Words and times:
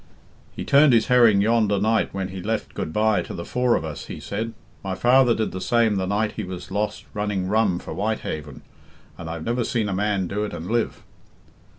"He 0.55 0.65
turned 0.65 0.93
his 0.93 1.09
herring 1.09 1.41
yonder 1.41 1.77
night 1.79 2.11
when 2.11 2.29
he 2.29 2.41
left 2.41 2.73
goodbye 2.73 3.21
to 3.21 3.35
the 3.35 3.45
four 3.45 3.75
of 3.75 3.85
us," 3.85 4.05
he 4.05 4.19
said. 4.19 4.53
"My 4.83 4.95
father 4.95 5.35
did 5.35 5.51
the 5.51 5.61
same 5.61 5.97
the 5.97 6.07
night 6.07 6.31
he 6.31 6.43
was 6.43 6.71
lost 6.71 7.05
running 7.13 7.45
rum 7.47 7.77
for 7.77 7.93
Whitehaven, 7.93 8.63
and 9.15 9.29
I've 9.29 9.45
never 9.45 9.63
seen 9.63 9.87
a 9.87 9.93
man 9.93 10.25
do 10.25 10.43
it 10.43 10.53
and 10.55 10.71
live." 10.71 11.03